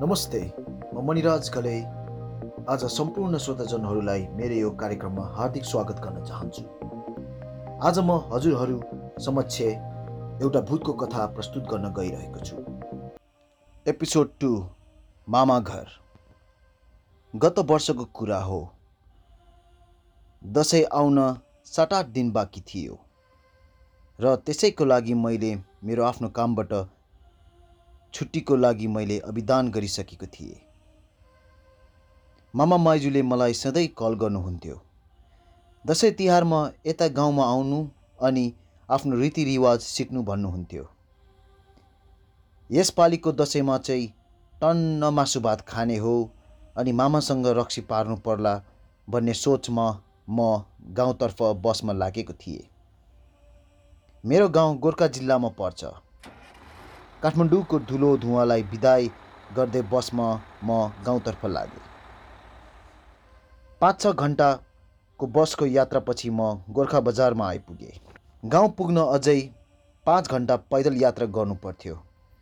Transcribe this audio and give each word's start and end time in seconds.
नमस्ते 0.00 0.40
म 0.94 1.00
मणिराज 1.04 1.48
घले 1.50 1.78
आज 2.70 2.84
सम्पूर्ण 2.96 3.38
श्रोताजनहरूलाई 3.38 4.26
मेरो 4.30 4.54
यो 4.54 4.70
कार्यक्रममा 4.70 5.22
हार्दिक 5.36 5.64
स्वागत 5.64 6.00
गर्न 6.00 6.24
चाहन्छु। 6.24 6.62
आज 7.88 7.98
म 7.98 8.18
हजुरहरू 8.32 8.78
समक्ष 9.24 9.60
एउटा 9.60 10.60
भूतको 10.68 10.92
कथा 10.92 11.24
प्रस्तुत 11.34 11.64
गर्न 11.70 11.90
गइरहेको 11.96 12.44
छु। 12.44 12.56
एपिसोड 13.86 14.30
टू 14.40 14.50
मामा 15.28 15.58
घर। 15.60 15.86
गत 17.34 17.58
वर्षको 17.70 18.04
कुरा 18.14 18.38
हो। 18.40 18.60
दसैँ 20.42 20.84
आउन 20.92 21.18
सात 21.66 21.92
आठ 21.92 22.06
दिन 22.14 22.30
बाँकी 22.32 22.60
थियो। 22.68 22.98
र 24.18 24.36
त्यसैको 24.36 24.84
लागि 24.84 25.14
मैले 25.14 25.52
मेरो 25.84 26.04
आफ्नो 26.04 26.28
कामबाट 26.38 26.72
छुट्टीको 28.14 28.56
लागि 28.56 28.86
मैले 28.86 29.18
अभिदान 29.20 29.70
गरिसकेको 29.70 30.26
थिएँ। 30.26 30.60
मामा 32.54 32.76
माइजूले 32.76 33.22
मलाई 33.22 33.54
सधैँ 33.54 33.86
कल 33.98 34.14
गर्नुहुन्थ्यो। 34.14 34.80
दसैँ 35.84 36.10
तिहारमा 36.12 36.60
यता 36.86 37.08
गाउँमा 37.08 37.44
आउनु 37.44 37.86
अनि 38.20 38.52
आफ्नो 38.88 39.16
रीतिरिवाज 39.16 39.80
सिक्नु 39.80 40.22
भन्नुहुन्थ्यो। 40.22 40.84
यसपालिको 42.70 43.32
दसैँमा 43.32 43.78
चाहिँ 43.78 44.08
टन्न 44.60 45.12
मासु 45.14 45.40
भात 45.40 45.60
खाने 45.68 45.96
हो 45.96 46.14
अनि 46.76 46.92
मामासँग 46.92 47.46
रक्सी 47.58 47.80
पार्नु 47.80 48.16
पर्ला 48.16 48.60
भन्ने 49.08 49.34
सोचमा 49.34 49.86
म 50.30 50.64
गाउँतर्फ 50.96 51.42
बसमा 51.64 51.92
लागेको 51.92 52.32
थिएँ। 52.32 52.68
मेरो 54.24 54.48
गाउँ 54.48 54.78
गोर्खा 54.78 55.06
जिल्लामा 55.08 55.48
पर्छ। 55.58 55.84
काठमाडौँको 57.22 57.78
धुलो 57.90 58.16
धुवाँलाई 58.16 58.62
विदाई 58.72 59.10
गर्दै 59.56 59.80
बसमा 59.92 60.26
म 60.64 60.70
गाउँतर्फ 61.06 61.44
लागेँ। 61.46 61.86
पाँच 63.80 64.00
छ 64.02 64.12
घन्टाको 64.14 65.26
बसको 65.26 65.66
यात्रापछि 65.66 66.30
म 66.30 66.40
गोर्खा 66.70 67.00
बजारमा 67.00 67.48
आइपुगेँ। 67.48 67.98
गाउँ 68.44 68.68
पुग्न 68.78 68.98
अझै 69.14 69.40
पाँच 70.06 70.30
घन्टा 70.30 70.56
पैदल 70.70 71.02
यात्रा 71.02 71.26
गर्नु 71.34 71.54
पर्थ्यो। 71.64 71.96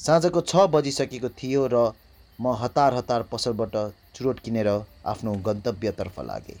साँझको 0.00 0.40
छ 0.42 0.68
बजिसकेको 0.68 1.28
थियो 1.38 1.66
र 1.72 1.92
म 2.38 2.52
हतार 2.60 2.94
हतार 2.94 3.22
पसलबाट 3.32 3.76
चुरोट 4.14 4.40
किनेर 4.40 4.68
आफ्नो 4.68 5.32
गन्तव्यतर्फ 5.46 6.20
लागेँ। 6.20 6.60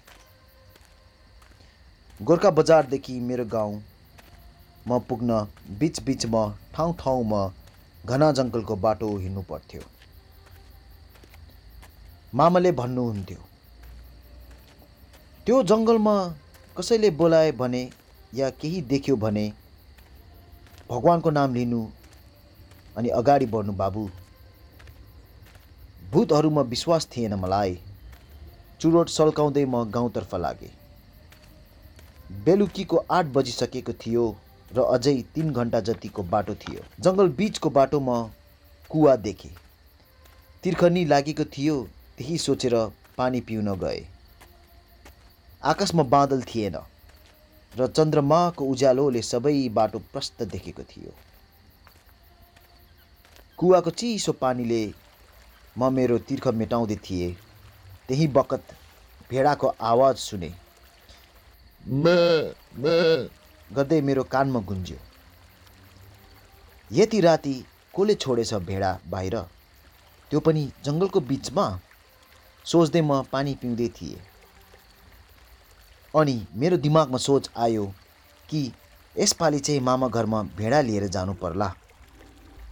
गोर्खा 2.20 2.50
बजारदेखि 2.50 3.20
मेरो 3.20 3.44
गाउँ 3.52 3.80
म 4.88 4.98
पुग्न 5.08 5.44
बिचबिचमा 5.78 6.42
ठाउँ 6.74 6.94
ठाउँमा 6.98 7.42
घना 8.06 8.30
जङ्गलको 8.32 8.76
बाटो 8.76 9.16
हिँड्नु 9.16 9.42
पर्थ्यो। 9.42 9.82
मामाले 12.34 12.72
भन्नुहुन्थ्यो 12.72 13.42
त्यो 15.46 15.62
जङ्गलमा 15.62 16.16
कसैले 16.78 17.10
बोलाए 17.10 17.52
भने 17.52 17.82
या 18.34 18.50
केही 18.50 18.80
देख्यो 18.82 19.16
भने 19.16 19.52
भगवान्को 20.90 21.30
नाम 21.30 21.54
लिनु 21.54 21.80
अनि 22.96 23.08
अगाडि 23.08 23.46
बढ्नु 23.46 23.72
बाबु। 23.72 24.08
भूतहरूमा 26.10 26.62
विश्वास 26.62 27.08
थिएन 27.16 27.34
मलाई। 27.34 27.78
चुरोट 28.80 29.08
सल्काउँदै 29.08 29.64
म 29.64 29.84
गाउँतर्फ 29.90 30.34
लागेँ। 30.34 30.70
बेलुकीको 32.44 32.96
आठ 33.10 33.26
बजिसकेको 33.26 33.92
थियो। 33.92 34.24
र 34.76 34.82
अझै 34.94 35.14
तिन 35.34 35.52
घन्टा 35.52 35.80
जतिको 35.80 36.22
बाटो 36.32 36.54
थियो। 36.54 36.82
जङ्गल 37.00 37.28
बिचको 37.38 37.70
बाटोमा 37.70 38.16
कुवा 38.90 39.14
देखेँ। 39.16 39.54
तिर्खनी 40.64 41.04
लागेको 41.04 41.44
थियो 41.44 41.76
त्यही 42.18 42.38
सोचेर 42.38 42.74
पानी 43.16 43.40
पिउन 43.40 43.74
गए। 43.78 44.00
आकाशमा 45.62 46.02
बादल 46.14 46.42
थिएन 46.42 46.76
र 47.74 47.86
चन्द्रमाको 47.86 48.64
उज्यालोले 48.64 49.22
सबै 49.22 49.56
बाटो 49.78 49.98
प्रष्ट 50.12 50.42
देखेको 50.52 50.82
थियो। 50.82 51.12
कुवाको 53.58 53.90
चिसो 53.90 54.32
पानीले 54.32 54.82
म 55.76 55.92
मेरो 55.92 56.18
तिर्ख 56.28 56.48
मेटाउँदै 56.60 56.96
थिएँ। 57.06 57.32
त्यही 58.08 58.26
बखत 58.36 58.64
भेडाको 59.30 59.66
आवाज 59.82 60.16
सुने। 60.18 60.50
मे 61.84 62.16
मे 62.82 62.96
गर्दै 63.76 64.00
मेरो 64.00 64.22
कानमा 64.24 64.60
गुन्ज्यो। 64.60 64.96
यति 66.90 67.20
राति 67.20 67.54
कसले 67.94 68.14
छोडेछ 68.14 68.54
भेडा 68.68 68.90
बाहिर? 69.06 69.36
त्यो 70.30 70.40
पनि 70.40 70.62
जङ्गलको 70.84 71.20
बिचमा? 71.20 71.66
सोच्दै 72.64 73.00
म 73.00 73.22
पानी 73.32 73.54
पिउँदै 73.54 73.88
थिएँ। 73.88 74.20
अनि 76.14 76.36
मेरो 76.54 76.76
दिमागमा 76.76 77.18
सोच 77.18 77.50
आयो 77.56 77.84
कि 78.48 78.60
यसपालि 79.16 79.58
चाहिँ 79.60 79.80
मामा 79.80 80.08
घरमा 80.08 80.42
भेडा 80.56 80.80
लिएर 80.80 81.06
जानु 81.08 81.34
पर्ला। 81.34 81.68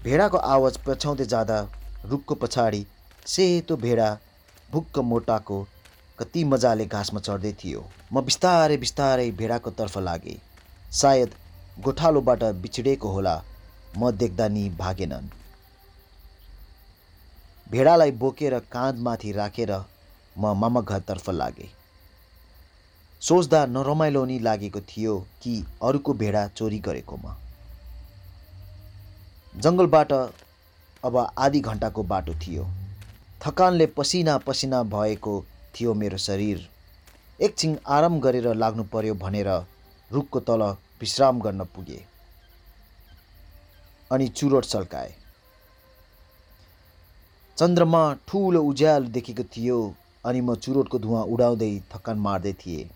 भेडाको 0.05 0.39
आवाज 0.55 0.77
पछ्याउँदै 0.87 1.25
जाँदा 1.25 1.59
रुखको 2.05 2.35
पछाडि 2.35 2.85
सेतो 3.27 3.77
भेडा 3.77 4.09
भुक्क 4.73 4.99
मोटाको 5.11 5.63
कति 6.19 6.45
मजाले 6.45 6.87
घाँसमा 6.87 7.21
चढ्दै 7.21 7.53
थियो। 7.53 7.81
म 8.13 8.21
बिस्तारै 8.25 8.77
बिस्तारै 8.77 9.31
भेडाको 9.31 9.71
तर्फ 9.71 9.99
लागेँ। 9.99 10.39
सायद 10.93 11.31
गोठालोबाट 11.85 12.45
बिछिडेको 12.45 13.09
होला। 13.09 13.43
म 13.99 14.11
देख्दा 14.11 14.49
नि 14.49 14.69
भागेनन्। 14.71 15.29
भेडालाई 17.71 18.11
बोकेर 18.11 18.59
काँधमाथि 18.59 19.33
राखेर 19.33 19.73
म 20.39 20.55
मामा 20.55 20.81
घरतर्फ 20.81 21.31
लागेँ। 21.31 21.69
सोच्दा 23.21 23.67
नरमाइलो 23.67 24.25
नि 24.25 24.39
लागेको 24.39 24.81
थियो 24.81 25.19
कि 25.43 25.65
अरूको 25.83 26.13
भेडा 26.13 26.49
चोरी 26.49 26.79
गरेकोमा। 26.79 27.37
जङ्गलबाट 29.57 30.13
अब 31.05 31.33
आधी 31.39 31.61
घन्टाको 31.61 32.03
बाटो 32.03 32.35
थियो। 32.35 32.67
थकानले 33.47 33.87
पसिना 33.87 34.39
पसिना 34.39 34.83
भएको 34.83 35.45
थियो 35.75 35.95
मेरो 35.95 36.19
शरीर। 36.19 36.69
एकछिन 37.41 37.79
आराम 37.87 38.21
गरेर 38.21 38.55
लाग्नु 38.55 38.85
पर्यो 38.85 39.15
भनेर 39.15 39.49
रुखको 40.13 40.41
तल 40.41 40.63
विश्राम 41.01 41.41
गर्न 41.41 41.65
पुगे। 41.65 42.05
अनि 44.11 44.29
चुरोट 44.29 44.65
सल्काए। 44.65 45.15
चन्द्रमा 47.59 48.03
ठुलो 48.29 48.63
उज्यालो 48.63 49.09
देखेको 49.09 49.45
थियो 49.45 49.79
अनि 50.25 50.41
म 50.41 50.55
चुरोटको 50.55 50.99
धुवा 50.99 51.23
उडाउँदै 51.23 51.73
थकान 51.93 52.19
मार्दै 52.19 52.53
थिएँ। 52.53 52.91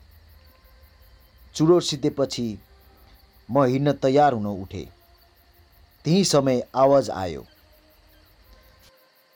चुरोट 1.54 1.82
सिद्धेपछि 1.82 2.58
म 3.48 3.64
हिँड्न 3.64 3.92
तयार 3.92 4.32
हुन 4.32 4.46
उठेँ। 4.46 4.86
त्यही 6.04 6.24
समय 6.24 6.62
आवाज 6.74 7.10
आयो। 7.10 7.44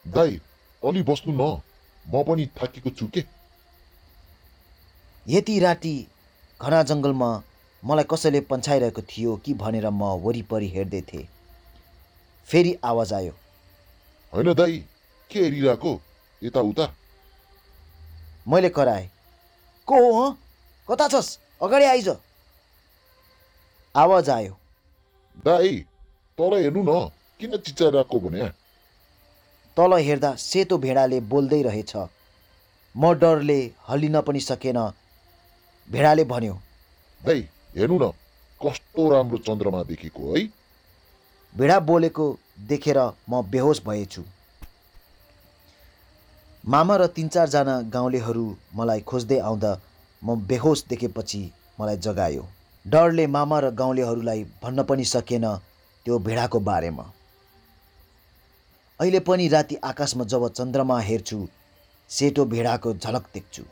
दाई 0.06 0.40
अलि 0.82 1.02
बस्नु 1.02 1.32
न। 1.32 1.60
म 2.06 2.22
पनि 2.22 2.46
थाकेको 2.46 2.90
छु 2.90 3.06
के? 3.06 3.24
यति 5.26 5.58
राति 5.58 5.96
घना 6.60 6.82
जङ्गलमा 6.82 7.30
मलाई 7.84 8.04
कसैले 8.10 8.40
पन्छाइरहेको 8.40 9.02
थियो 9.02 9.36
कि 9.36 9.54
भनेर 9.54 9.88
म 9.90 10.02
वरिपरि 10.24 10.68
हेर्दै 10.68 11.00
थिएँ। 11.02 11.28
फेरि 12.48 12.72
आवाज 12.84 13.12
आयो। 13.12 13.32
होइन 14.32 14.52
दाई 14.54 14.76
के 15.30 15.40
हेरिरहेको? 15.40 16.00
यताउता। 16.42 16.86
मैले 18.48 18.68
कराएँ। 18.68 19.08
को 19.88 19.94
हो? 19.94 20.20
हँ 20.20 20.38
कता 20.88 21.08
छस्? 21.08 21.38
अगाडि 21.62 21.84
आइज। 21.84 22.08
आवाज 23.94 24.30
आयो। 24.30 24.56
दाई 25.44 25.76
तल 26.38 26.52
हेर्नु 26.54 26.82
न 26.82 27.08
किन 27.40 27.56
चिच्चाइरहेको 27.56 28.20
भने? 28.20 28.48
तल 29.76 29.92
हेर्दा 29.98 30.34
सेतो 30.34 30.78
भेडाले 30.78 31.20
बोल्दै 31.20 31.62
रहेछ। 31.62 31.96
म 32.94 33.12
डरले 33.12 33.60
हल्लिन 33.88 34.20
पनि 34.20 34.40
सकेन। 34.40 34.78
भेडाले 35.88 36.24
भन्यो 36.24 36.54
दाई 37.20 37.48
हेर्नु 37.76 37.98
न 37.98 38.10
कस्तो 38.60 39.10
राम्रो 39.10 39.38
चन्द्रमा 39.46 39.82
देखेको 39.82 40.34
है 40.34 40.42
भेडा 41.54 41.78
बोलेको 41.80 42.26
देखेर 42.68 42.98
म 43.30 43.42
बेहोस 43.50 43.82
भएछु। 43.86 44.22
मामा 46.64 46.96
र 46.96 47.06
तिन 47.06 47.28
चारजना 47.28 47.74
गाउँलेहरू 47.94 48.44
मलाई 48.74 49.00
खोज्दै 49.00 49.38
आउँदा 49.38 49.72
म 50.22 50.36
बेहोस 50.46 50.84
देखेपछि 50.88 51.42
मलाई 51.80 51.96
जगायो। 51.96 52.44
डरले 52.84 53.26
मामा 53.26 53.58
र 53.60 53.70
गाउँलेहरूलाई 53.70 54.44
भन्न 54.62 54.82
पनि 54.82 55.04
सकेन 55.04 55.46
त्यो 56.06 56.18
भेडाको 56.18 56.60
बारेमा। 56.60 57.04
अहिले 59.00 59.20
पनि 59.20 59.48
राति 59.48 59.74
आकाशमा 59.84 60.24
जब 60.24 60.48
चन्द्रमा 60.52 60.98
हेर्छु 61.00 61.38
सेतो 62.10 62.44
भेडाको 62.44 62.92
झलक 62.94 63.24
देख्छु। 63.34 63.62